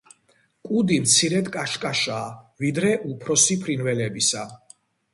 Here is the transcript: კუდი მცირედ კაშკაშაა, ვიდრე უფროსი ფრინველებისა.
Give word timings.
კუდი 0.69 0.97
მცირედ 1.03 1.51
კაშკაშაა, 1.57 2.33
ვიდრე 2.65 2.93
უფროსი 3.13 3.63
ფრინველებისა. 3.67 4.53